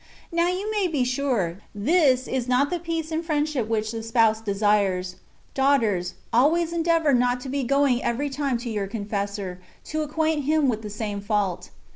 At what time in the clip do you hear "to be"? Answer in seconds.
7.41-7.63